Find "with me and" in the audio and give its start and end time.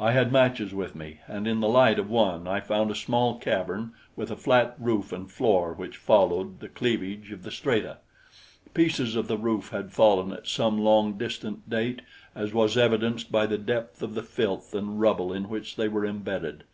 0.74-1.46